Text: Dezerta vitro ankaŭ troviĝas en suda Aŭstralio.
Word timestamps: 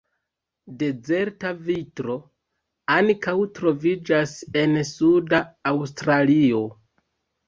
Dezerta 0.77 1.49
vitro 1.65 2.15
ankaŭ 2.95 3.35
troviĝas 3.59 4.33
en 4.63 4.73
suda 4.93 5.43
Aŭstralio. 5.73 6.63